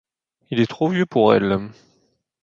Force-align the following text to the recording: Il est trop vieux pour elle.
Il 0.49 0.59
est 0.59 0.65
trop 0.65 0.87
vieux 0.89 1.05
pour 1.05 1.31
elle. 1.35 1.69